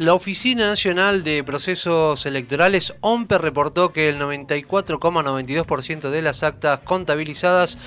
La 0.00 0.14
Oficina 0.14 0.68
Nacional 0.68 1.24
de 1.24 1.42
Procesos 1.42 2.24
Electorales, 2.24 2.94
OMPE, 3.00 3.38
reportó 3.38 3.92
que 3.92 4.08
el 4.08 4.20
94,92% 4.20 6.10
de 6.10 6.22
las 6.22 6.44
actas 6.44 6.78
contabilizadas, 6.84 7.78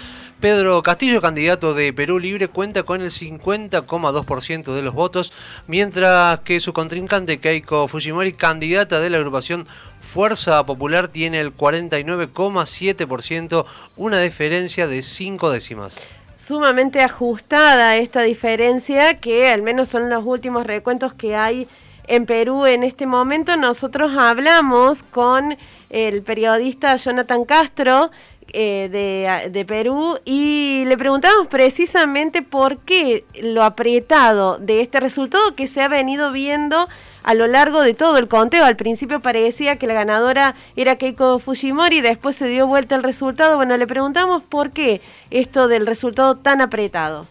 Pedro 0.41 0.83
Castillo, 0.83 1.21
candidato 1.21 1.73
de 1.73 1.93
Perú 1.93 2.19
Libre, 2.19 2.49
cuenta 2.49 2.83
con 2.83 2.99
el 2.99 3.11
50,2% 3.11 4.75
de 4.75 4.81
los 4.81 4.93
votos, 4.93 5.31
mientras 5.67 6.39
que 6.39 6.59
su 6.59 6.73
contrincante 6.73 7.39
Keiko 7.39 7.87
Fujimori, 7.87 8.33
candidata 8.33 8.99
de 8.99 9.09
la 9.09 9.15
agrupación 9.15 9.65
Fuerza 10.01 10.65
Popular, 10.65 11.07
tiene 11.07 11.39
el 11.39 11.55
49,7%, 11.55 13.65
una 13.95 14.19
diferencia 14.19 14.85
de 14.85 15.01
5 15.01 15.49
décimas. 15.49 16.03
Sumamente 16.35 16.99
ajustada 16.99 17.95
esta 17.95 18.23
diferencia 18.23 19.21
que 19.21 19.47
al 19.47 19.61
menos 19.61 19.87
son 19.87 20.09
los 20.09 20.25
últimos 20.25 20.67
recuentos 20.67 21.13
que 21.13 21.37
hay 21.37 21.69
en 22.11 22.25
Perú 22.25 22.65
en 22.65 22.83
este 22.83 23.07
momento. 23.07 23.55
Nosotros 23.55 24.11
hablamos 24.17 25.01
con 25.01 25.57
el 25.89 26.21
periodista 26.23 26.97
Jonathan 26.97 27.45
Castro 27.45 28.11
eh, 28.51 28.89
de, 28.91 29.49
de, 29.49 29.65
Perú 29.65 30.19
y 30.25 30.83
le 30.87 30.97
preguntamos 30.97 31.47
precisamente 31.47 32.41
por 32.41 32.79
qué 32.79 33.23
lo 33.41 33.63
apretado 33.63 34.57
de 34.57 34.81
este 34.81 34.99
resultado 34.99 35.55
que 35.55 35.67
se 35.67 35.81
ha 35.81 35.87
venido 35.87 36.33
viendo 36.33 36.89
a 37.23 37.33
lo 37.33 37.47
largo 37.47 37.79
de 37.79 37.93
todo 37.93 38.17
el 38.17 38.27
conteo. 38.27 38.65
Al 38.65 38.75
principio 38.75 39.21
parecía 39.21 39.77
que 39.77 39.87
la 39.87 39.93
ganadora 39.93 40.55
era 40.75 40.97
Keiko 40.97 41.39
Fujimori, 41.39 42.01
después 42.01 42.35
se 42.35 42.47
dio 42.47 42.67
vuelta 42.67 42.95
el 42.95 43.03
resultado. 43.03 43.55
Bueno, 43.55 43.77
le 43.77 43.87
preguntamos 43.87 44.43
por 44.43 44.71
qué 44.71 44.99
esto 45.29 45.69
del 45.69 45.87
resultado 45.87 46.35
tan 46.35 46.59
apretado. 46.59 47.25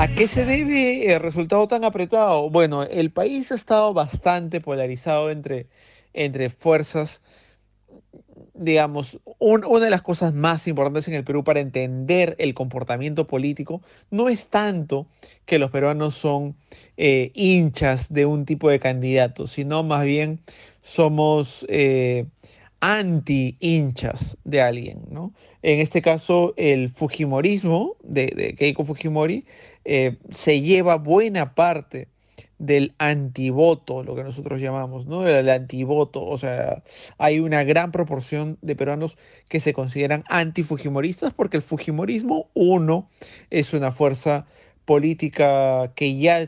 ¿A 0.00 0.08
qué 0.08 0.28
se 0.28 0.46
debe 0.46 1.12
el 1.12 1.20
resultado 1.20 1.68
tan 1.68 1.84
apretado? 1.84 2.48
Bueno, 2.48 2.84
el 2.84 3.10
país 3.10 3.52
ha 3.52 3.54
estado 3.54 3.92
bastante 3.92 4.62
polarizado 4.62 5.30
entre, 5.30 5.66
entre 6.14 6.48
fuerzas. 6.48 7.20
Digamos, 8.54 9.20
una 9.38 9.68
de 9.78 9.90
las 9.90 10.00
cosas 10.00 10.32
más 10.32 10.66
importantes 10.68 11.06
en 11.06 11.12
el 11.12 11.24
Perú 11.24 11.44
para 11.44 11.60
entender 11.60 12.34
el 12.38 12.54
comportamiento 12.54 13.26
político 13.26 13.82
no 14.10 14.30
es 14.30 14.48
tanto 14.48 15.06
que 15.44 15.58
los 15.58 15.70
peruanos 15.70 16.14
son 16.14 16.56
eh, 16.96 17.30
hinchas 17.34 18.10
de 18.10 18.24
un 18.24 18.46
tipo 18.46 18.70
de 18.70 18.78
candidato, 18.78 19.46
sino 19.46 19.82
más 19.82 20.06
bien 20.06 20.40
somos 20.80 21.66
eh, 21.68 22.24
anti-hinchas 22.80 24.38
de 24.44 24.62
alguien, 24.62 25.02
¿no? 25.10 25.32
En 25.62 25.80
este 25.80 26.00
caso, 26.00 26.54
el 26.56 26.88
Fujimorismo 26.88 27.96
de, 28.02 28.54
Keiko 28.58 28.84
Fujimori 28.84 29.44
eh, 29.92 30.18
se 30.30 30.60
lleva 30.60 30.94
buena 30.94 31.56
parte 31.56 32.06
del 32.60 32.94
antivoto, 32.98 34.04
lo 34.04 34.14
que 34.14 34.22
nosotros 34.22 34.60
llamamos, 34.60 35.06
¿no? 35.06 35.26
El 35.26 35.48
antivoto, 35.48 36.24
o 36.24 36.38
sea, 36.38 36.84
hay 37.18 37.40
una 37.40 37.64
gran 37.64 37.90
proporción 37.90 38.56
de 38.62 38.76
peruanos 38.76 39.18
que 39.48 39.58
se 39.58 39.72
consideran 39.72 40.22
antifujimoristas 40.28 41.34
porque 41.34 41.56
el 41.56 41.64
fujimorismo, 41.64 42.50
uno, 42.54 43.08
es 43.50 43.72
una 43.72 43.90
fuerza 43.90 44.46
política 44.84 45.90
que 45.96 46.16
ya 46.16 46.46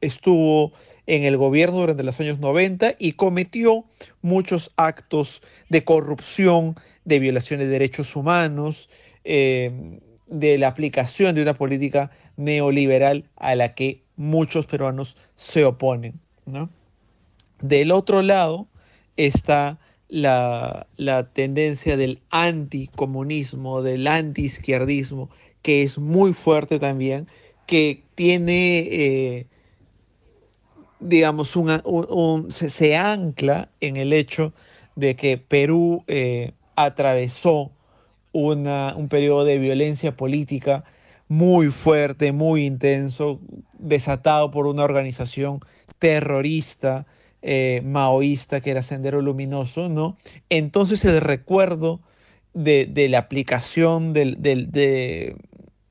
estuvo 0.00 0.72
en 1.06 1.22
el 1.22 1.36
gobierno 1.36 1.78
durante 1.78 2.02
los 2.02 2.18
años 2.18 2.40
90 2.40 2.96
y 2.98 3.12
cometió 3.12 3.84
muchos 4.22 4.72
actos 4.74 5.40
de 5.68 5.84
corrupción, 5.84 6.74
de 7.04 7.20
violación 7.20 7.60
de 7.60 7.68
derechos 7.68 8.16
humanos, 8.16 8.90
eh, 9.22 10.00
de 10.26 10.58
la 10.58 10.66
aplicación 10.66 11.36
de 11.36 11.42
una 11.42 11.54
política 11.54 12.10
neoliberal 12.36 13.24
a 13.36 13.54
la 13.54 13.74
que 13.74 14.02
muchos 14.16 14.66
peruanos 14.66 15.16
se 15.34 15.64
oponen. 15.64 16.20
Del 17.60 17.92
otro 17.92 18.22
lado 18.22 18.68
está 19.16 19.78
la, 20.08 20.86
tendencia 21.32 21.96
del 21.96 22.20
anticomunismo, 22.30 23.82
del 23.82 24.06
antiizquierdismo, 24.06 25.30
que 25.62 25.82
es 25.82 25.98
muy 25.98 26.32
fuerte 26.32 26.78
también, 26.78 27.28
que 27.66 28.02
tiene 28.14 28.78
eh, 28.90 29.46
digamos, 31.02 31.56
un, 31.56 32.48
se, 32.50 32.96
ancla 32.96 33.68
en 33.80 33.96
el 33.96 34.12
hecho 34.12 34.52
de 34.96 35.16
que 35.16 35.38
Perú 35.38 36.04
eh, 36.06 36.52
atravesó 36.76 37.72
un 38.32 39.08
periodo 39.10 39.44
de 39.44 39.58
violencia 39.58 40.16
política 40.16 40.84
muy 41.32 41.70
fuerte, 41.70 42.30
muy 42.30 42.66
intenso, 42.66 43.40
desatado 43.78 44.50
por 44.50 44.66
una 44.66 44.84
organización 44.84 45.60
terrorista, 45.98 47.06
eh, 47.40 47.80
maoísta, 47.86 48.60
que 48.60 48.70
era 48.70 48.82
Sendero 48.82 49.22
Luminoso, 49.22 49.88
¿no? 49.88 50.18
Entonces 50.50 51.06
el 51.06 51.22
recuerdo 51.22 52.00
de, 52.52 53.08
la 53.08 53.16
aplicación 53.16 54.12
de, 54.12 55.34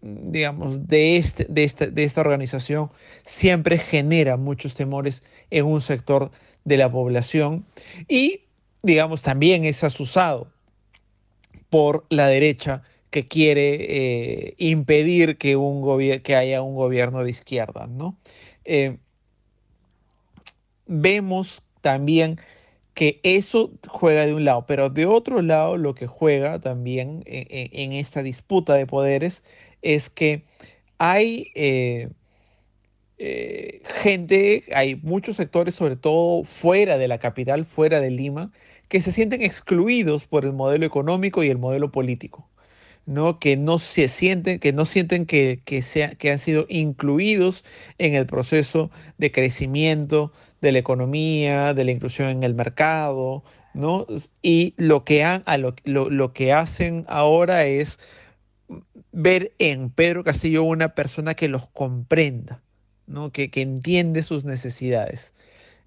digamos, 0.03 0.87
de, 0.87 1.17
este, 1.17 1.47
de, 1.49 1.63
esta, 1.63 1.87
de 1.87 2.03
esta 2.03 2.21
organización 2.21 2.91
siempre 3.23 3.79
genera 3.79 4.37
muchos 4.37 4.75
temores 4.75 5.23
en 5.49 5.65
un 5.65 5.81
sector 5.81 6.29
de 6.65 6.77
la 6.77 6.91
población 6.91 7.65
y, 8.07 8.41
digamos, 8.83 9.23
también 9.23 9.65
es 9.65 9.83
asusado 9.83 10.49
por 11.71 12.05
la 12.09 12.27
derecha 12.27 12.83
que 13.11 13.27
quiere 13.27 14.47
eh, 14.47 14.55
impedir 14.57 15.37
que, 15.37 15.55
haya 16.35 16.61
un 16.61 16.75
gobierno 16.75 17.23
de 17.23 17.29
izquierda. 17.29 17.87
¿no? 17.87 18.17
Eh, 18.65 18.97
vemos 20.87 21.61
también 21.81 22.39
que 22.93 23.19
eso 23.23 23.71
juega 23.87 24.25
de 24.25 24.33
un 24.33 24.43
lado, 24.45 24.65
pero 24.65 24.89
de 24.89 25.05
otro 25.05 25.41
lado 25.41 25.77
lo 25.77 25.93
que 25.95 26.07
juega 26.07 26.59
también 26.59 27.23
en 27.25 27.93
esta 27.93 28.21
disputa 28.21 28.73
de 28.73 28.85
poderes 28.85 29.43
es 29.81 30.09
que 30.09 30.43
hay 30.97 31.51
eh, 33.23 33.83
gente, 34.01 34.63
hay 34.73 34.95
muchos 34.95 35.35
sectores, 35.35 35.75
sobre 35.75 35.95
todo 35.95 36.43
fuera 36.43 36.97
de 36.97 37.07
la 37.07 37.19
capital, 37.19 37.65
fuera 37.65 37.99
de 38.01 38.09
Lima, 38.09 38.51
que 38.87 38.99
se 38.99 39.11
sienten 39.11 39.43
excluidos 39.43 40.25
por 40.25 40.43
el 40.43 40.53
modelo 40.53 40.87
económico 40.87 41.43
y 41.43 41.49
el 41.49 41.59
modelo 41.59 41.91
político. 41.91 42.49
¿No? 43.05 43.39
que 43.39 43.57
no 43.57 43.79
se 43.79 44.07
sienten, 44.07 44.59
que 44.59 44.73
no 44.73 44.85
sienten 44.85 45.25
que, 45.25 45.81
sea, 45.81 46.15
que 46.15 46.31
han 46.31 46.39
sido 46.39 46.65
incluidos 46.69 47.63
en 47.97 48.15
el 48.15 48.25
proceso 48.25 48.91
de 49.17 49.31
crecimiento 49.31 50.31
de 50.61 50.71
la 50.71 50.79
economía, 50.79 51.73
de 51.73 51.83
la 51.83 51.91
inclusión 51.91 52.29
en 52.29 52.43
el 52.43 52.53
mercado, 52.53 53.43
¿no? 53.73 54.05
Y 54.41 54.73
lo 54.77 55.03
que, 55.03 55.23
han, 55.23 55.43
a 55.45 55.57
lo, 55.57 55.73
lo 55.85 56.33
que 56.33 56.53
hacen 56.53 57.05
ahora 57.07 57.65
es 57.65 57.97
ver 59.11 59.53
en 59.59 59.89
Pedro 59.89 60.23
Castillo 60.23 60.63
una 60.63 60.95
persona 60.95 61.33
que 61.33 61.47
los 61.47 61.67
comprenda, 61.69 62.61
¿no? 63.07 63.31
que, 63.31 63.49
entiende 63.53 64.23
sus 64.23 64.45
necesidades. 64.45 65.33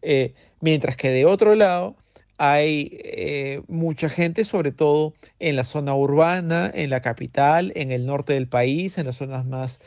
Eh, 0.03 0.35
mientras 0.61 0.97
que 0.97 1.11
de 1.11 1.25
otro 1.25 1.55
lado 1.55 1.97
hay 2.39 2.99
eh, 3.03 3.63
mucha 3.69 4.09
gente, 4.09 4.45
sobre 4.45 4.73
todo 4.73 5.15
en 5.39 5.57
la 5.57 5.65
zona 5.65 5.95
urbana, 5.95 6.71
en 6.75 6.91
la 6.91 7.01
capital, 7.01 7.73
en 7.77 7.93
el 7.93 8.07
norte 8.07 8.35
del 8.35 8.49
país, 8.49 8.99
en 8.99 9.07
las 9.07 9.17
zonas 9.17 9.47
más 9.47 9.81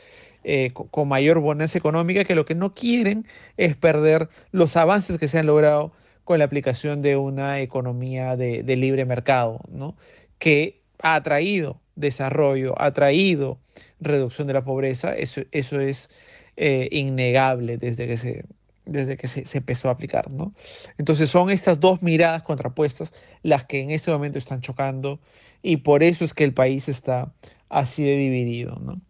eh, 0.44 0.72
con, 0.72 1.08
mayor 1.08 1.40
bonanza 1.40 1.78
económica, 1.78 2.24
que 2.24 2.34
lo 2.34 2.46
que 2.46 2.54
no 2.54 2.74
quieren 2.74 3.26
es 3.56 3.76
perder 3.76 4.28
los 4.52 4.76
avances 4.76 5.18
que 5.18 5.28
se 5.28 5.38
han 5.38 5.46
logrado 5.46 5.92
con 6.24 6.38
la 6.38 6.44
aplicación 6.44 7.02
de 7.02 7.16
una 7.16 7.60
economía 7.60 8.36
de, 8.36 8.62
libre 8.76 9.04
mercado, 9.04 9.60
¿no? 9.68 9.96
que 10.38 10.82
ha 11.02 11.22
traído 11.22 11.80
desarrollo, 11.96 12.80
ha 12.80 12.92
traído 12.92 13.58
reducción 14.00 14.46
de 14.46 14.54
la 14.54 14.64
pobreza, 14.64 15.14
eso, 15.14 15.42
eso 15.52 15.80
es 15.80 16.10
eh, 16.56 16.88
innegable 16.92 17.78
desde 17.78 18.06
que, 18.06 18.16
se, 18.16 18.44
desde 18.88 19.16
que 19.16 19.28
se, 19.28 19.44
empezó 19.56 19.88
a 19.88 19.92
aplicar. 19.92 20.30
¿no? 20.30 20.52
Entonces 20.98 21.30
son 21.30 21.50
estas 21.50 21.80
dos 21.80 22.02
miradas 22.02 22.42
contrapuestas 22.42 23.12
las 23.42 23.64
que 23.64 23.82
en 23.82 23.90
este 23.90 24.10
momento 24.10 24.38
están 24.38 24.60
chocando 24.60 25.20
y 25.62 25.78
por 25.78 26.02
eso 26.02 26.24
es 26.24 26.34
que 26.34 26.44
el 26.44 26.54
país 26.54 26.88
está 26.88 27.32
así 27.68 28.02
de 28.02 28.16
dividido. 28.16 28.76
¿no? 28.80 29.00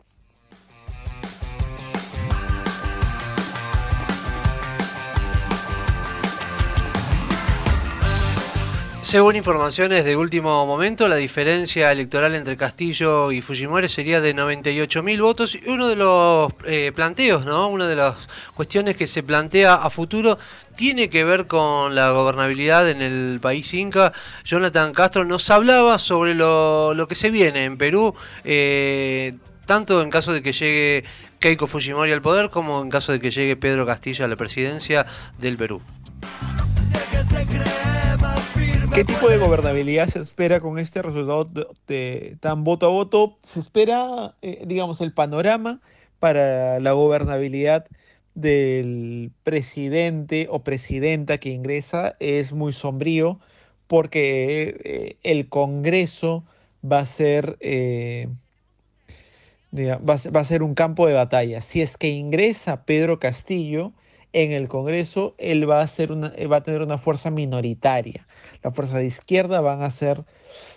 Según 9.08 9.36
informaciones 9.36 10.04
de 10.04 10.16
último 10.16 10.66
momento, 10.66 11.08
la 11.08 11.16
diferencia 11.16 11.90
electoral 11.90 12.34
entre 12.34 12.58
Castillo 12.58 13.32
y 13.32 13.40
Fujimori 13.40 13.88
sería 13.88 14.20
de 14.20 14.36
98.000 14.36 15.22
votos 15.22 15.54
y 15.54 15.66
uno 15.66 15.88
de 15.88 15.96
los 15.96 16.52
eh, 16.66 16.92
planteos, 16.94 17.46
¿no? 17.46 17.68
Una 17.68 17.86
de 17.86 17.96
las 17.96 18.16
cuestiones 18.52 18.98
que 18.98 19.06
se 19.06 19.22
plantea 19.22 19.76
a 19.76 19.88
futuro 19.88 20.36
tiene 20.76 21.08
que 21.08 21.24
ver 21.24 21.46
con 21.46 21.94
la 21.94 22.10
gobernabilidad 22.10 22.86
en 22.90 23.00
el 23.00 23.38
país 23.40 23.72
inca. 23.72 24.12
Jonathan 24.44 24.92
Castro 24.92 25.24
nos 25.24 25.48
hablaba 25.48 25.96
sobre 25.96 26.34
lo, 26.34 27.06
que 27.08 27.14
se 27.14 27.30
viene 27.30 27.64
en 27.64 27.78
Perú. 27.78 28.14
Eh, 28.44 29.36
tanto 29.64 30.02
en 30.02 30.10
caso 30.10 30.34
de 30.34 30.42
que 30.42 30.52
llegue 30.52 31.04
Keiko 31.38 31.66
Fujimori 31.66 32.12
al 32.12 32.20
poder 32.20 32.50
como 32.50 32.82
en 32.82 32.90
caso 32.90 33.12
de 33.12 33.20
que 33.20 33.30
llegue 33.30 33.56
Pedro 33.56 33.86
Castillo 33.86 34.26
a 34.26 34.28
la 34.28 34.36
presidencia 34.36 35.06
del 35.38 35.56
Perú. 35.56 35.80
¿Qué 38.94 39.04
tipo 39.04 39.28
de 39.28 39.38
gobernabilidad 39.38 40.08
se 40.08 40.20
espera 40.20 40.60
con 40.60 40.78
este 40.78 41.02
resultado 41.02 41.48
de, 41.86 42.36
tan 42.40 42.64
voto 42.64 42.86
a 42.86 42.88
voto? 42.88 43.36
Se 43.42 43.60
espera, 43.60 44.34
eh, 44.42 44.64
digamos, 44.66 45.00
el 45.00 45.12
panorama 45.12 45.80
para 46.18 46.80
la 46.80 46.92
gobernabilidad 46.92 47.86
del 48.34 49.30
presidente 49.44 50.46
o 50.50 50.60
presidenta 50.60 51.38
que 51.38 51.50
ingresa 51.50 52.16
es 52.20 52.52
muy 52.52 52.72
sombrío 52.72 53.38
porque 53.86 54.80
eh, 54.84 55.16
el 55.22 55.48
Congreso 55.48 56.44
va 56.84 57.00
a 57.00 57.06
ser 57.06 57.56
eh, 57.60 58.28
va, 59.76 60.40
a 60.40 60.44
ser 60.44 60.62
un 60.62 60.74
campo 60.74 61.06
de 61.06 61.14
batalla. 61.14 61.60
Si 61.60 61.82
es 61.82 61.96
que 61.96 62.08
ingresa 62.08 62.84
Pedro 62.84 63.18
Castillo 63.18 63.92
en 64.32 64.52
el 64.52 64.68
Congreso, 64.68 65.34
él 65.38 65.68
va 65.68 65.82
a, 65.82 66.62
tener 66.62 66.82
una 66.82 66.98
fuerza 66.98 67.30
minoritaria. 67.30 68.26
La 68.62 68.70
fuerza 68.72 68.98
de 68.98 69.06
izquierda 69.06 69.60
van 69.60 69.82
a 69.82 69.90
ser 69.90 70.24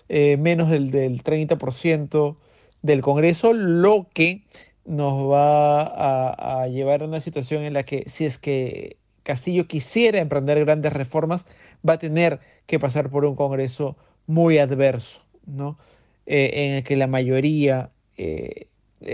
eh, 0.09 0.38
menos 0.38 0.69
del, 0.69 0.92
del 0.92 1.24
30% 1.24 2.38
del 2.81 3.01
Congreso, 3.01 3.53
lo 3.53 4.07
que 4.13 4.44
nos 4.86 5.30
va 5.30 5.81
a, 5.83 6.63
a, 6.63 6.68
llevar 6.68 7.03
a 7.03 7.06
una 7.06 7.19
situación 7.19 7.63
en 7.63 7.74
la 7.74 7.83
que 7.83 8.03
si 8.07 8.25
es 8.25 8.38
que 8.38 8.98
Castillo 9.24 9.68
quisiera 9.68 10.19
emprender 10.19 10.59
grandes 10.65 10.94
reformas, 10.94 11.45
va 11.88 11.94
a 11.94 12.00
tener 12.00 12.39
que 12.65 12.80
pasar 12.80 13.09
por 13.09 13.25
un 13.25 13.36
Congreso 13.36 13.98
muy 14.27 14.57
adverso, 14.57 15.21
¿no? 15.45 15.77
Eh, 16.25 16.51
en 16.53 16.71
el 16.74 16.83
que 16.83 16.95
la 16.95 17.07
mayoría 17.07 17.92
eh, 18.18 18.68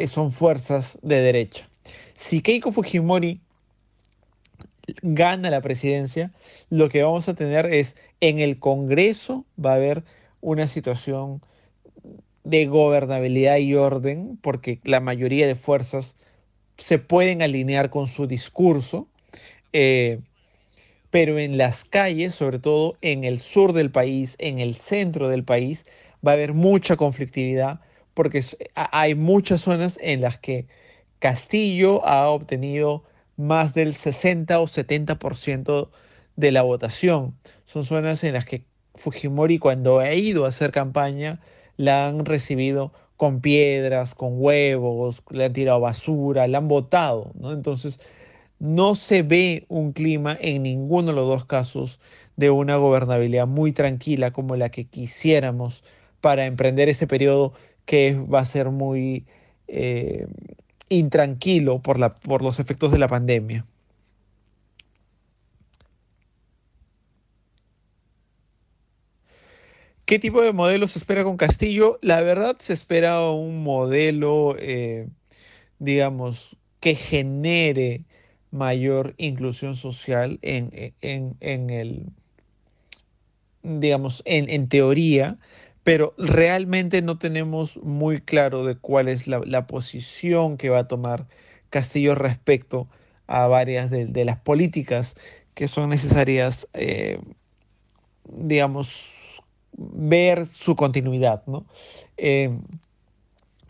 son 0.07 0.31
fuerzas 0.31 0.99
de 1.01 1.21
derecha. 1.21 1.69
Si 2.15 2.41
Keiko 2.41 2.71
Fujimori 2.71 3.41
gana 5.01 5.49
la 5.49 5.61
presidencia, 5.61 6.31
lo 6.69 6.89
que 6.89 7.03
vamos 7.03 7.27
a 7.29 7.35
tener 7.35 7.65
es 7.65 7.95
en 8.21 8.39
el 8.39 8.59
Congreso 8.59 9.45
va 9.63 9.73
a 9.73 9.75
haber 9.75 10.03
una 10.41 10.67
situación 10.67 11.41
de 12.43 12.65
gobernabilidad 12.65 13.57
y 13.57 13.75
orden, 13.75 14.37
porque 14.41 14.79
la 14.83 15.01
mayoría 15.01 15.47
de 15.47 15.55
fuerzas 15.55 16.15
se 16.77 16.99
pueden 16.99 17.41
alinear 17.41 17.89
con 17.89 18.07
su 18.07 18.27
discurso, 18.27 19.07
eh, 19.73 20.19
pero 21.09 21.39
en 21.39 21.57
las 21.57 21.83
calles, 21.83 22.35
sobre 22.35 22.59
todo 22.59 22.95
en 23.01 23.23
el 23.23 23.39
sur 23.39 23.73
del 23.73 23.91
país, 23.91 24.35
en 24.39 24.59
el 24.59 24.75
centro 24.75 25.27
del 25.27 25.43
país, 25.43 25.85
va 26.25 26.31
a 26.31 26.35
haber 26.35 26.53
mucha 26.53 26.95
conflictividad, 26.95 27.81
porque 28.13 28.41
hay 28.73 29.15
muchas 29.15 29.61
zonas 29.61 29.99
en 30.01 30.21
las 30.21 30.37
que 30.37 30.67
Castillo 31.19 32.05
ha 32.05 32.29
obtenido 32.29 33.03
más 33.37 33.73
del 33.73 33.93
60 33.93 34.59
o 34.59 34.67
70% 34.67 35.89
de 36.35 36.51
la 36.51 36.63
votación. 36.63 37.35
Son 37.65 37.85
zonas 37.85 38.23
en 38.23 38.33
las 38.33 38.45
que 38.45 38.65
Fujimori 38.95 39.59
cuando 39.59 39.99
ha 39.99 40.13
ido 40.13 40.45
a 40.45 40.49
hacer 40.49 40.71
campaña 40.71 41.39
la 41.77 42.07
han 42.07 42.25
recibido 42.25 42.91
con 43.15 43.41
piedras, 43.41 44.15
con 44.15 44.33
huevos, 44.35 45.23
le 45.31 45.45
han 45.45 45.53
tirado 45.53 45.79
basura, 45.79 46.47
la 46.47 46.59
han 46.59 46.67
votado, 46.67 47.31
¿no? 47.39 47.51
Entonces, 47.51 47.99
no 48.59 48.95
se 48.95 49.23
ve 49.23 49.65
un 49.69 49.91
clima 49.93 50.37
en 50.39 50.63
ninguno 50.63 51.09
de 51.09 51.13
los 51.13 51.27
dos 51.27 51.45
casos 51.45 51.99
de 52.35 52.49
una 52.49 52.75
gobernabilidad 52.77 53.47
muy 53.47 53.71
tranquila 53.71 54.31
como 54.31 54.55
la 54.55 54.69
que 54.69 54.85
quisiéramos 54.85 55.83
para 56.21 56.45
emprender 56.45 56.89
este 56.89 57.07
periodo 57.07 57.53
que 57.85 58.15
va 58.15 58.39
a 58.41 58.45
ser 58.45 58.69
muy 58.71 59.25
eh, 59.67 60.27
intranquilo 60.89 61.79
por, 61.79 61.99
la, 61.99 62.15
por 62.15 62.41
los 62.41 62.59
efectos 62.59 62.91
de 62.91 62.99
la 62.99 63.07
pandemia. 63.07 63.65
¿Qué 70.07 70.19
tipo 70.19 70.41
de 70.41 70.53
modelo 70.53 70.87
se 70.87 70.99
espera 70.99 71.25
con 71.25 71.35
Castillo? 71.35 71.99
La 72.01 72.21
verdad 72.21 72.55
se 72.59 72.71
espera 72.71 73.29
un 73.29 73.61
modelo, 73.61 74.55
eh, 74.57 75.09
digamos, 75.79 76.55
que 76.79 76.95
genere 76.95 78.05
mayor 78.51 79.15
inclusión 79.17 79.75
social 79.75 80.39
en, 80.41 80.71
el, 81.01 82.05
digamos, 83.63 84.21
en, 84.25 84.69
teoría, 84.69 85.37
pero 85.87 86.13
realmente 86.17 87.01
no 87.01 87.17
tenemos 87.17 87.77
muy 87.77 88.19
claro 88.19 88.65
de 88.65 88.75
cuál 88.75 89.07
es 89.07 89.25
la, 89.25 89.67
posición 89.67 90.57
que 90.57 90.67
va 90.67 90.79
a 90.79 90.87
tomar 90.89 91.27
Castillo 91.69 92.13
respecto 92.13 92.89
a 93.25 93.47
varias 93.47 93.89
de, 93.89 94.25
las 94.25 94.37
políticas 94.37 95.15
que 95.53 95.69
son 95.69 95.89
necesarias, 95.89 96.67
eh, 96.73 97.21
digamos, 98.25 99.13
ver 99.77 100.45
su 100.45 100.75
continuidad. 100.75 101.43
Eh, 102.17 102.49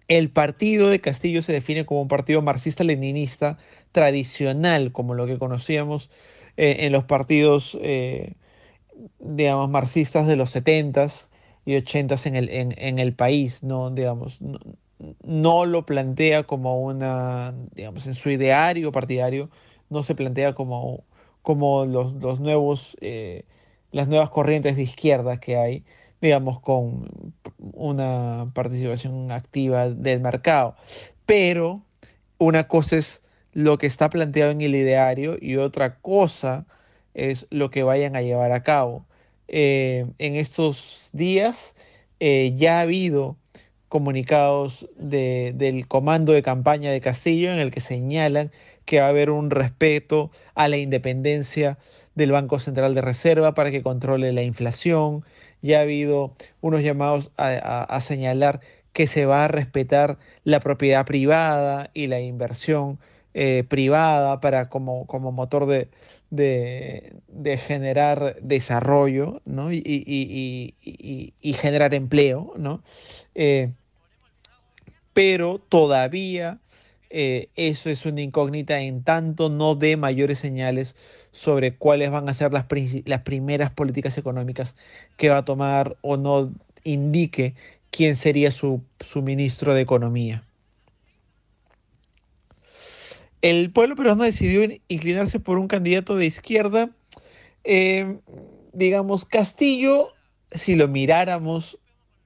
el 0.08 0.32
partido 0.32 0.90
de 0.90 1.00
Castillo 1.00 1.44
se 1.44 1.54
define 1.54 1.86
como 1.86 2.02
un 2.02 2.08
partido 2.08 2.42
marxista-leninista 2.42 3.60
tradicional, 3.92 4.92
como 4.92 5.14
lo 5.14 5.28
que 5.28 5.38
conocíamos 5.38 6.10
eh, 6.58 6.78
en 6.80 6.94
los 6.94 7.04
partidos, 7.04 7.78
digamos, 9.20 9.70
marxistas 9.70 10.26
de 10.26 10.36
los 10.36 10.56
70s 10.56 11.30
y 11.68 11.76
80s 11.76 12.26
en 12.26 12.36
el, 12.36 12.50
en, 12.50 13.00
el 13.00 13.14
país, 13.14 13.64
¿no? 13.64 13.92
Digamos, 13.92 14.40
no, 15.24 15.66
lo 15.66 15.86
plantea 15.86 16.44
como 16.44 16.82
una, 16.82 17.54
digamos, 17.76 18.08
en 18.08 18.16
su 18.16 18.30
ideario 18.32 18.92
partidario, 18.92 19.50
no 19.90 20.02
se 20.02 20.16
plantea 20.16 20.54
como, 20.54 21.04
como 21.44 21.86
los, 21.86 22.14
los 22.14 22.40
nuevos 22.40 22.98
las 23.92 24.08
nuevas 24.08 24.30
corrientes 24.30 24.76
de 24.76 24.84
izquierda 24.84 25.40
que 25.40 25.58
hay, 25.58 25.84
digamos, 26.22 26.60
con 26.60 27.34
una 27.74 28.52
participación 28.54 29.32
activa 29.32 29.90
del 29.90 30.22
mercado. 30.22 30.76
Pero 31.26 31.82
una 32.38 32.68
cosa 32.68 32.98
es 32.98 33.24
lo 33.54 33.78
que 33.78 33.88
está 33.88 34.10
planteado 34.10 34.52
en 34.52 34.62
el 34.62 34.76
ideario 34.76 35.38
y 35.42 35.58
otra 35.58 35.98
cosa 36.00 36.66
es 37.14 37.48
lo 37.50 37.72
que 37.72 37.84
vayan 37.84 38.16
a 38.16 38.22
llevar 38.22 38.52
a 38.52 38.64
cabo. 38.64 39.07
Eh, 39.48 40.06
en 40.18 40.36
estos 40.36 41.10
días 41.14 41.76
eh, 42.20 42.54
ya 42.56 42.80
ha 42.80 42.82
habido 42.82 43.38
comunicados 43.88 44.88
del 44.98 45.88
comando 45.88 46.34
de 46.34 46.44
campaña 46.44 46.92
de 46.92 47.00
Castillo 47.00 47.54
en 47.54 47.60
el 47.60 47.72
que 47.72 47.80
señalan 47.80 48.52
que 48.86 49.00
va 49.00 49.08
a 49.08 49.10
haber 49.10 49.30
un 49.30 49.50
respeto 49.50 50.32
a 50.56 50.68
la 50.68 50.78
independencia 50.78 51.78
del 52.16 52.32
Banco 52.32 52.60
Central 52.60 52.96
de 52.96 53.02
Reserva 53.02 53.54
para 53.54 53.72
que 53.72 53.84
controle 53.84 54.34
la 54.34 54.44
inflación. 54.44 55.24
Ya 55.62 55.80
ha 55.80 55.82
habido 55.82 56.34
unos 56.62 56.82
llamados 56.82 57.32
a, 57.38 58.00
señalar 58.02 58.62
que 58.94 59.08
se 59.08 59.26
va 59.26 59.46
a 59.46 59.48
respetar 59.48 60.18
la 60.44 60.60
propiedad 60.60 61.06
privada 61.06 61.92
y 61.94 62.08
la 62.08 62.20
inversión 62.22 63.00
eh, 63.34 63.64
privada 63.68 64.40
para 64.40 64.70
como, 64.70 65.06
como 65.06 65.32
motor 65.32 65.68
de, 65.68 65.90
de, 66.30 67.14
generar 67.66 68.38
desarrollo 68.42 69.42
¿no? 69.46 69.72
y, 69.72 69.82
y, 70.82 71.54
generar 71.54 71.94
empleo. 71.94 72.54
¿no? 72.58 72.84
Eh, 73.36 73.72
pero 75.14 75.60
todavía 75.60 76.60
eh, 77.10 77.50
eso 77.56 77.90
es 77.90 78.06
una 78.06 78.22
incógnita 78.22 78.82
en 78.82 79.04
tanto 79.04 79.50
no 79.50 79.76
dé 79.76 79.96
mayores 79.96 80.40
señales 80.40 80.96
sobre 81.32 81.76
cuáles 81.76 82.12
van 82.12 82.28
a 82.28 82.34
ser 82.34 82.52
las, 82.52 82.66
las 83.06 83.22
primeras 83.22 83.72
políticas 83.72 84.18
económicas 84.18 84.76
que 85.16 85.30
va 85.30 85.40
a 85.40 85.46
tomar 85.46 85.98
o 86.02 86.18
no 86.18 86.52
indique 86.84 87.56
quién 87.92 88.16
sería 88.16 88.52
su, 88.52 88.84
ministro 89.16 89.74
de 89.74 89.82
Economía. 89.82 90.44
El 93.42 93.72
pueblo 93.72 93.96
peruano 93.96 94.24
decidió 94.24 94.68
inclinarse 94.88 95.40
por 95.40 95.58
un 95.58 95.68
candidato 95.68 96.16
de 96.16 96.26
izquierda. 96.26 96.90
Eh, 97.64 98.18
digamos, 98.74 99.26
Castillo, 99.26 100.14
si 100.52 100.76
lo 100.76 100.88
miráramos 100.88 101.78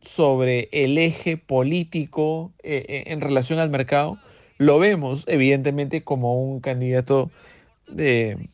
sobre 0.02 0.70
el 0.72 0.98
eje 0.98 1.38
político 1.38 2.54
eh, 2.64 3.04
en 3.08 3.22
relación 3.22 3.60
al 3.60 3.70
mercado, 3.70 4.18
lo 4.58 4.80
vemos 4.80 5.24
evidentemente 5.28 6.04
como 6.04 6.42
un 6.42 6.60
candidato 6.60 7.32
de, 7.88 8.50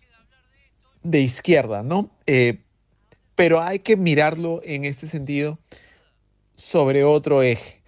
de 1.03 1.21
izquierda, 1.21 1.83
¿no? 1.83 2.09
Eh, 2.25 2.59
pero 3.35 3.61
hay 3.61 3.79
que 3.79 3.95
mirarlo 3.95 4.61
en 4.63 4.85
este 4.85 5.07
sentido 5.07 5.59
sobre 6.55 7.03
otro 7.03 7.43
eje. 7.43 7.81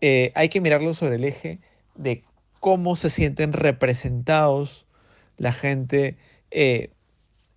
Eh, 0.00 0.32
hay 0.34 0.48
que 0.48 0.60
mirarlo 0.60 0.94
sobre 0.94 1.16
el 1.16 1.24
eje 1.24 1.58
de 1.94 2.22
cómo 2.64 2.96
se 2.96 3.10
sienten 3.10 3.52
representados 3.52 4.86
la 5.36 5.52
gente 5.52 6.16
eh, 6.50 6.92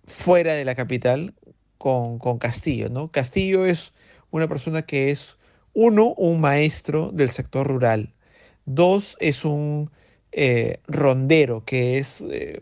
fuera 0.04 0.52
de 0.52 0.66
la 0.66 0.74
capital 0.74 1.32
con, 1.78 2.18
Castillo, 2.38 2.90
¿no? 2.90 3.10
Castillo 3.10 3.64
es 3.64 3.94
una 4.30 4.48
persona 4.48 4.82
que 4.82 5.10
es, 5.10 5.38
uno, 5.72 6.12
un 6.18 6.42
maestro 6.42 7.10
del 7.10 7.30
sector 7.30 7.66
rural, 7.66 8.12
dos, 8.66 9.16
es 9.18 9.46
un 9.46 9.90
eh, 10.32 10.80
rondero, 10.86 11.64
que 11.64 11.96
es, 11.96 12.22
eh, 12.30 12.60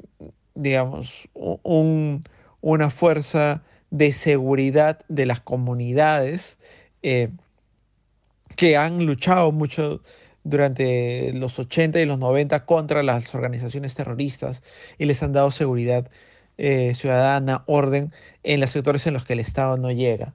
digamos, 0.55 1.29
una 1.35 2.91
fuerza 2.91 3.65
de 3.91 4.13
seguridad 4.13 5.01
de 5.09 5.27
las 5.27 5.41
comunidades 5.41 6.61
que 7.03 8.77
han 8.77 9.05
luchado 9.05 9.51
mucho 9.51 10.01
durante 10.49 11.33
los 11.33 11.59
80 11.59 12.01
y 12.01 12.07
los 12.07 12.19
90 12.19 12.65
contra 12.67 13.03
las 13.03 13.35
organizaciones 13.35 13.95
terroristas 13.95 14.63
y 14.99 15.07
les 15.07 15.23
han 15.23 15.33
dado 15.33 15.51
seguridad 15.51 16.11
ciudadana, 16.59 17.65
orden 17.67 18.13
en 18.43 18.61
los 18.61 18.71
sectores 18.71 19.07
en 19.07 19.13
los 19.13 19.27
que 19.27 19.35
el 19.35 19.41
Estado 19.41 19.77
no 19.77 19.91
llega. 19.91 20.33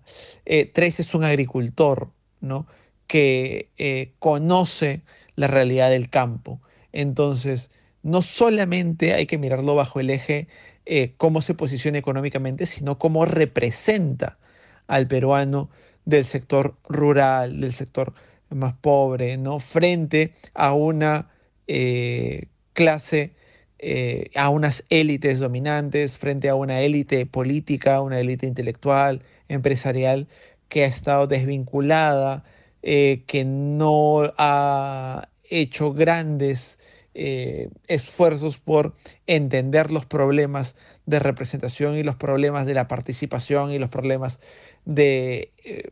Trace 0.74 1.02
es 1.02 1.16
un 1.16 1.24
agricultor, 1.24 2.12
¿no? 2.42 2.68
que 3.08 4.14
conoce 4.20 5.02
la 5.36 5.48
realidad 5.48 5.90
del 5.90 6.12
campo 6.12 6.62
entonces, 6.92 7.72
no 8.04 8.22
solamente 8.22 9.14
hay 9.14 9.26
que 9.26 9.38
mirarlo 9.38 9.76
bajo 9.76 10.00
el 10.00 10.10
eje 10.10 10.48
eh, 10.86 11.14
cómo 11.18 11.42
se 11.42 11.54
posiciona 11.54 11.98
económicamente, 11.98 12.66
sino 12.66 12.98
cómo 12.98 13.26
representa 13.26 14.40
al 14.88 15.08
peruano 15.08 15.70
del 16.06 16.26
sector 16.26 16.76
rural, 16.90 17.62
del 17.62 17.74
sector 17.74 18.14
más 18.52 18.74
pobre, 18.76 19.38
¿no? 19.38 19.60
Frente 19.60 20.34
a 20.54 20.74
una 20.74 21.32
eh, 21.68 22.48
clase, 22.74 23.36
eh, 23.80 24.32
a 24.36 24.50
unas 24.50 24.84
élites 24.90 25.40
dominantes, 25.40 26.18
frente 26.18 26.50
a 26.50 26.56
una 26.56 26.82
élite 26.82 27.26
política, 27.26 28.02
una 28.02 28.20
élite 28.20 28.46
intelectual, 28.48 29.24
empresarial, 29.48 30.28
que 30.70 30.84
ha 30.84 30.88
estado 30.88 31.28
desvinculada, 31.28 32.44
que 32.82 33.44
no 33.46 34.34
ha 34.38 35.30
hecho 35.44 35.94
grandes 35.94 36.80
eh, 37.14 37.70
esfuerzos 37.88 38.58
por 38.58 38.96
entender 39.28 39.92
los 39.92 40.06
problemas 40.06 40.76
de 41.06 41.20
representación 41.20 41.98
y 41.98 42.04
los 42.04 42.16
problemas 42.16 42.66
de 42.66 42.74
la 42.74 42.88
participación 42.88 43.72
y 43.72 43.80
los 43.80 43.90
problemas 43.90 44.40
de 44.86 45.52
eh, 45.66 45.90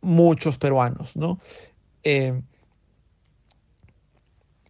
muchos 0.00 0.58
peruanos, 0.58 1.16
¿no? 1.16 1.38
Eh, 2.02 2.40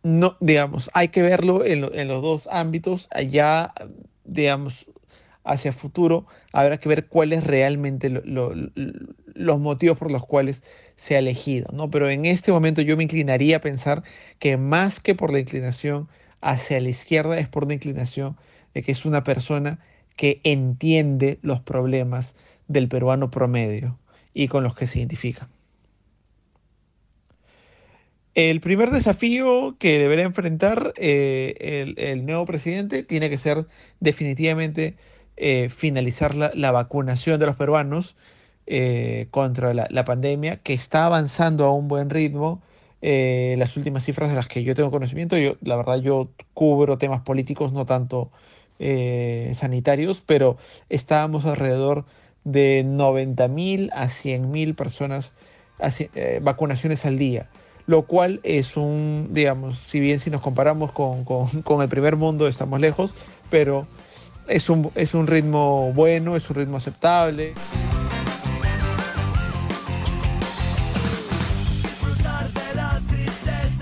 no, 0.03 0.37
digamos, 0.41 0.89
hay 0.95 1.09
que 1.09 1.23
verlo 1.23 1.65
en, 1.65 1.81
los 1.81 2.23
dos 2.23 2.49
ámbitos. 2.53 3.09
Allá, 3.11 3.73
digamos, 4.25 4.89
hacia 5.45 5.73
futuro, 5.73 6.27
habrá 6.53 6.79
que 6.79 6.89
ver 6.89 7.09
cuáles 7.09 7.45
realmente 7.45 8.09
los 8.11 9.61
motivos 9.61 9.99
por 9.99 10.11
los 10.11 10.25
cuales 10.25 10.63
se 10.97 11.17
ha 11.17 11.19
elegido, 11.19 11.69
¿no? 11.73 11.91
Pero 11.91 12.09
en 12.09 12.25
este 12.25 12.53
momento 12.53 12.83
yo 12.83 12.97
me 12.97 13.03
inclinaría 13.03 13.57
a 13.57 13.61
pensar 13.61 14.05
que 14.39 14.57
más 14.57 15.01
que 15.01 15.15
por 15.15 15.33
la 15.33 15.41
inclinación 15.41 16.09
hacia 16.41 16.81
la 16.81 16.89
izquierda 16.89 17.39
es 17.39 17.49
por 17.49 17.67
la 17.67 17.75
inclinación 17.75 18.37
de 18.75 18.83
que 18.83 18.93
es 18.93 19.05
una 19.05 19.25
persona 19.25 19.81
que 20.17 20.41
entiende 20.45 21.39
los 21.43 21.61
problemas 21.61 22.37
del 22.69 22.89
peruano 22.89 23.31
promedio 23.31 23.99
y 24.37 24.49
con 24.49 24.63
los 24.63 24.75
que 24.75 24.87
se 24.87 24.99
identifica. 24.99 25.49
El 28.35 28.61
primer 28.61 28.91
desafío 28.91 29.77
que 29.79 29.99
deberá 29.99 30.25
enfrentar 30.25 30.93
eh, 30.99 31.95
el, 31.97 32.27
nuevo 32.27 32.45
presidente 32.45 33.03
tiene 33.03 33.31
que 33.31 33.39
ser 33.39 33.67
definitivamente 33.99 34.95
eh, 35.39 35.71
finalizar 35.71 36.35
la, 36.35 36.71
vacunación 36.71 37.41
de 37.41 37.47
los 37.47 37.57
peruanos 37.57 38.15
eh, 38.67 39.29
contra 39.31 39.73
la, 39.73 40.05
pandemia, 40.05 40.59
que 40.59 40.75
está 40.75 41.07
avanzando 41.07 41.65
a 41.65 41.73
un 41.73 41.89
buen 41.89 42.11
ritmo. 42.11 42.61
Las 43.01 43.75
últimas 43.79 44.05
cifras 44.05 44.29
de 44.29 44.37
las 44.37 44.49
que 44.49 44.65
yo 44.65 44.75
tengo 44.75 44.91
conocimiento, 44.91 45.39
yo, 45.39 45.57
la 45.63 45.77
verdad 45.77 45.97
yo 45.97 46.29
cubro 46.53 46.99
temas 46.99 47.23
políticos, 47.23 47.73
no 47.73 47.87
tanto 47.87 48.31
sanitarios, 48.79 50.21
pero 50.21 50.59
estábamos 50.91 51.47
alrededor 51.47 52.05
de 52.47 52.87
90.000 52.87 53.91
a 53.93 54.07
100.000 54.07 54.75
personas, 54.75 55.35
vacunaciones 56.41 57.05
al 57.05 57.19
día 57.19 57.49
lo 57.87 58.03
cual 58.03 58.41
es 58.43 58.77
un, 58.77 59.29
digamos, 59.31 59.79
si 59.79 60.01
bien 60.01 60.19
si 60.19 60.31
nos 60.31 60.41
comparamos 60.41 60.93
con, 60.93 61.25
con, 61.25 61.83
el 61.83 61.89
primer 61.89 62.17
mundo 62.17 62.49
estamos 62.49 62.81
lejos, 62.81 63.15
pero 63.51 63.87
es 64.49 64.69
un, 64.69 64.91
es 64.95 65.15
un 65.15 65.27
ritmo 65.27 65.93
bueno, 65.93 66.37
es 66.37 66.49
un 66.51 66.57
ritmo 66.57 66.77
aceptable. 66.77 67.55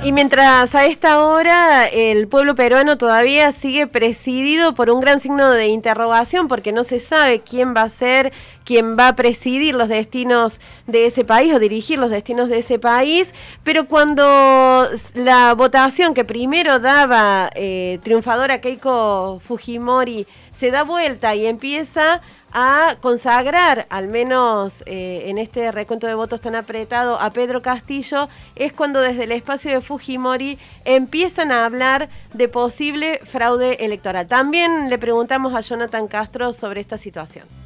Y 0.04 0.12
mientras 0.12 0.74
a 0.74 0.84
esta 0.84 1.24
hora 1.24 1.86
el 1.86 2.28
pueblo 2.28 2.54
peruano 2.54 2.98
todavía 2.98 3.52
sigue 3.52 3.86
presidido 3.86 4.74
por 4.74 4.90
un 4.90 5.00
gran 5.00 5.18
signo 5.18 5.50
de 5.50 5.68
interrogación 5.68 6.46
porque 6.46 6.72
no 6.72 6.84
se 6.84 6.98
sabe 6.98 7.40
quién 7.40 7.74
va 7.74 7.84
a 7.84 7.88
ser, 7.88 8.30
quién 8.64 8.96
va 8.98 9.08
a 9.08 9.16
presidir 9.16 9.74
los 9.74 9.88
destinos 9.88 10.60
de 10.86 11.06
ese 11.06 11.24
país 11.24 11.54
o 11.54 11.58
dirigir 11.58 11.98
los 11.98 12.10
destinos 12.10 12.48
de 12.48 12.58
ese 12.58 12.78
país, 12.78 13.34
pero 13.62 13.86
cuando 13.86 14.88
la 15.14 15.54
votación 15.54 16.14
que 16.14 16.24
primero 16.24 16.78
daba 16.78 17.50
eh, 17.54 17.98
triunfadora 18.02 18.60
Keiko 18.60 19.40
Fujimori 19.44 20.26
se 20.52 20.70
da 20.70 20.82
vuelta 20.84 21.34
y 21.34 21.46
empieza 21.46 22.22
a 22.52 22.96
consagrar, 23.00 23.86
al 23.90 24.06
menos 24.06 24.84
eh, 24.86 25.24
en 25.26 25.38
este 25.38 25.72
recuento 25.72 26.06
de 26.06 26.14
votos 26.14 26.40
tan 26.40 26.54
apretado, 26.54 27.18
a 27.20 27.30
Pedro 27.30 27.62
Castillo, 27.62 28.28
es 28.54 28.72
cuando 28.72 29.00
desde 29.00 29.24
el 29.24 29.32
espacio 29.32 29.72
de 29.72 29.80
Fujimori 29.80 30.58
empiezan 30.84 31.50
a 31.50 31.66
hablar 31.66 32.08
de 32.32 32.48
posible 32.48 33.20
fraude 33.24 33.84
electoral. 33.84 34.28
También 34.28 34.88
le 34.88 34.98
preguntamos 34.98 35.52
a 35.54 35.60
Jonathan 35.60 36.06
Castro 36.06 36.52
sobre 36.52 36.80
esta 36.80 36.96
situación. 36.96 37.63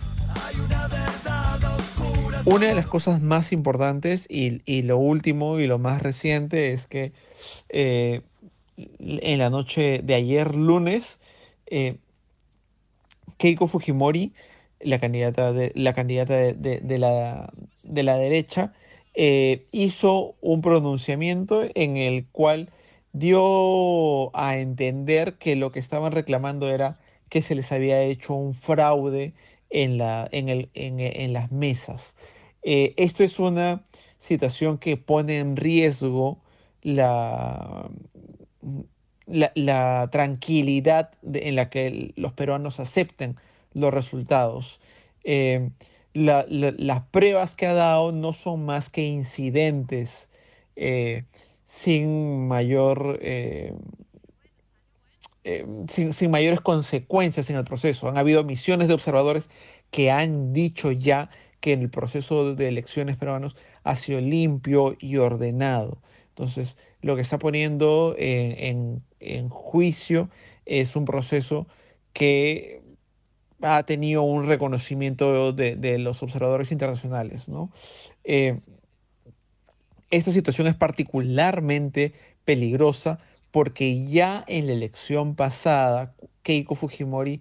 Una 2.44 2.68
de 2.68 2.74
las 2.74 2.86
cosas 2.86 3.20
más 3.20 3.52
importantes 3.52 4.26
y, 4.30 4.82
lo 4.82 4.96
último 4.98 5.60
y 5.60 5.66
lo 5.66 5.78
más 5.78 6.00
reciente 6.00 6.72
es 6.72 6.86
que 6.86 7.12
eh, 7.68 8.22
en 8.76 9.38
la 9.38 9.50
noche 9.50 10.00
de 10.02 10.14
ayer 10.14 10.54
lunes, 10.56 11.20
eh, 11.66 11.96
Keiko 13.36 13.66
Fujimori 13.66 14.32
la 14.80 14.98
candidata 14.98 15.52
de 15.52 15.72
la, 16.94 18.18
derecha, 18.18 18.72
eh, 19.14 19.66
hizo 19.72 20.36
un 20.40 20.62
pronunciamiento 20.62 21.64
en 21.74 21.96
el 21.96 22.26
cual 22.26 22.70
dio 23.12 24.34
a 24.36 24.58
entender 24.58 25.34
que 25.34 25.56
lo 25.56 25.72
que 25.72 25.80
estaban 25.80 26.12
reclamando 26.12 26.70
era 26.70 26.98
que 27.28 27.42
se 27.42 27.54
les 27.54 27.72
había 27.72 28.00
hecho 28.02 28.34
un 28.34 28.54
fraude 28.54 29.32
en, 29.70 29.98
la, 29.98 30.28
en, 30.32 30.48
el, 30.48 30.70
en, 30.74 31.32
las 31.32 31.52
mesas. 31.52 32.14
Eh, 32.62 32.94
esto 32.96 33.24
es 33.24 33.38
una 33.38 33.84
situación 34.18 34.78
que 34.78 34.96
pone 34.96 35.38
en 35.38 35.56
riesgo 35.56 36.38
la, 36.82 37.90
la, 39.26 40.08
tranquilidad 40.10 41.10
en 41.22 41.56
la 41.56 41.70
que 41.70 42.12
los 42.16 42.32
peruanos 42.32 42.80
acepten 42.80 43.36
los 43.74 43.92
resultados. 43.92 44.80
Eh, 45.24 45.70
las 46.14 47.02
pruebas 47.10 47.54
que 47.54 47.66
ha 47.66 47.74
dado 47.74 48.12
no 48.12 48.32
son 48.32 48.64
más 48.64 48.88
que 48.90 49.06
incidentes 49.06 50.28
eh, 50.76 51.24
sin 51.66 52.48
mayor... 52.48 53.20
Eh, 55.50 55.64
sin, 55.88 56.12
sin, 56.12 56.30
mayores 56.30 56.60
consecuencias 56.60 57.48
en 57.48 57.56
el 57.56 57.64
proceso. 57.64 58.06
Han 58.06 58.18
habido 58.18 58.44
misiones 58.44 58.86
de 58.86 58.92
observadores 58.92 59.48
que 59.90 60.10
han 60.10 60.52
dicho 60.52 60.92
ya 60.92 61.30
que 61.60 61.72
el 61.72 61.88
proceso 61.88 62.54
de 62.54 62.68
elecciones 62.68 63.16
peruanos 63.16 63.56
ha 63.82 63.96
sido 63.96 64.20
limpio 64.20 64.94
y 65.00 65.16
ordenado. 65.16 66.02
Entonces, 66.28 66.76
lo 67.00 67.16
que 67.16 67.22
está 67.22 67.38
poniendo 67.38 68.14
en, 68.18 69.02
en 69.20 69.48
juicio 69.48 70.28
es 70.66 70.94
un 70.96 71.06
proceso 71.06 71.66
que 72.12 72.82
ha 73.62 73.82
tenido 73.84 74.24
un 74.24 74.46
reconocimiento 74.46 75.54
de, 75.54 75.98
los 75.98 76.22
observadores 76.22 76.72
internacionales. 76.72 77.48
¿no? 77.48 77.72
Eh, 78.24 78.60
esta 80.10 80.30
situación 80.30 80.66
es 80.66 80.76
particularmente 80.76 82.12
peligrosa 82.44 83.18
porque 83.50 84.04
ya 84.06 84.44
en 84.46 84.66
la 84.66 84.72
elección 84.72 85.34
pasada, 85.34 86.14
Keiko 86.42 86.74
Fujimori 86.74 87.40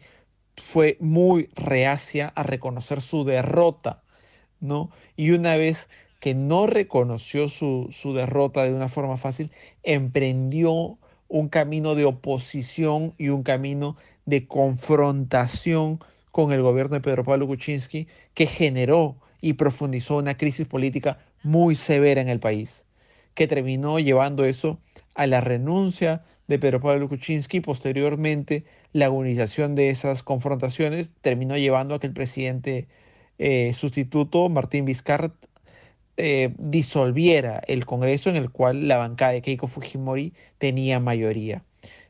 fue 0.56 0.98
muy 1.00 1.50
reacia 1.56 2.30
a 2.30 2.44
reconocer 2.44 3.02
su 3.02 3.24
derrota, 3.24 4.04
¿no? 4.60 4.90
Y 5.16 5.32
una 5.32 5.56
vez 5.56 5.88
que 6.20 6.34
no 6.34 6.66
reconoció 6.66 7.48
su, 7.48 7.90
su 7.92 8.14
derrota 8.14 8.64
de 8.64 8.74
una 8.74 8.90
forma 8.90 9.18
fácil, 9.18 9.52
emprendió 9.84 10.98
un 11.28 11.50
camino 11.50 11.94
de 11.96 12.06
oposición 12.06 13.14
y 13.18 13.30
un 13.30 13.44
camino 13.44 13.98
de 14.26 14.48
confrontación 14.48 16.00
con 16.32 16.52
el 16.52 16.62
gobierno 16.62 16.96
de 16.96 17.02
Pedro 17.02 17.24
Pablo 17.24 17.48
Kuczynski 17.48 18.08
que 18.34 18.48
generó 18.48 19.18
y 19.42 19.54
profundizó 19.54 20.18
una 20.18 20.38
crisis 20.38 20.68
política 20.68 21.20
muy 21.44 21.76
severa 21.76 22.22
en 22.22 22.30
el 22.30 22.40
país, 22.40 22.87
que 23.38 23.46
terminó 23.46 24.00
llevando 24.00 24.46
eso 24.46 24.79
a 25.13 25.27
la 25.27 25.41
renuncia 25.41 26.24
de 26.48 26.58
Pedro 26.58 26.82
Pablo 26.82 27.08
Kuczynski. 27.08 27.62
Posteriormente, 27.62 28.65
la 28.94 29.06
agonización 29.06 29.75
de 29.75 29.91
esas 29.91 30.24
confrontaciones 30.24 31.12
terminó 31.22 31.56
llevando 31.56 31.94
a 31.94 32.00
que 32.00 32.08
el 32.08 32.13
presidente 32.13 32.88
eh, 33.38 33.74
sustituto, 33.75 34.50
Martín 34.50 34.86
Vizcarra, 34.86 35.34
eh, 36.17 36.56
disolviera 36.58 37.62
el 37.67 37.86
Congreso 37.86 38.32
en 38.32 38.38
el 38.38 38.50
cual 38.50 38.88
la 38.88 38.98
bancada 38.98 39.34
de 39.34 39.44
Keiko 39.44 39.67
Fujimori 39.67 40.34
tenía 40.58 41.00
mayoría. 41.00 41.63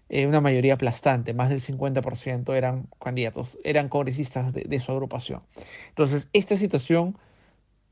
Eh, 0.08 0.28
una 0.28 0.40
mayoría 0.40 0.76
aplastante, 0.76 1.34
más 1.34 1.50
del 1.50 1.60
50% 1.60 2.56
eran 2.56 2.88
candidatos, 3.04 3.58
eran 3.66 3.90
congresistas 3.90 4.54
de, 4.54 4.80
su 4.80 4.94
agrupación. 4.94 5.42
Entonces, 5.90 6.30
esta 6.32 6.56
situación 6.56 7.18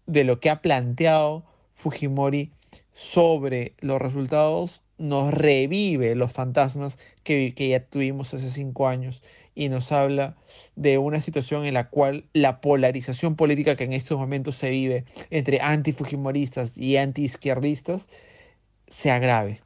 de 0.06 0.24
lo 0.24 0.40
que 0.40 0.50
ha 0.50 0.62
planteado 0.62 1.44
Fujimori 1.74 2.54
sobre 2.96 3.74
los 3.80 4.02
resultados 4.02 4.82
nos 4.98 5.34
revive 5.34 6.16
los 6.16 6.32
fantasmas 6.32 6.98
que, 7.24 7.54
que, 7.54 7.68
ya 7.68 7.82
tuvimos 7.82 8.34
hace 8.34 8.50
cinco 8.50 8.88
años 8.88 9.22
y 9.54 9.68
nos 9.68 9.92
habla 9.92 10.38
de 10.78 10.98
una 10.98 11.20
situación 11.20 11.66
en 11.66 11.74
la 11.74 11.90
cual 11.90 12.24
la 12.32 12.62
polarización 12.62 13.36
política 13.36 13.76
que 13.76 13.84
en 13.84 13.92
estos 13.92 14.18
momentos 14.18 14.56
se 14.56 14.70
vive 14.70 15.04
entre 15.30 15.60
antifujimoristas 15.60 16.78
y 16.78 16.96
antiizquierdistas 16.96 18.08
se 18.88 19.12
agrave. 19.12 19.65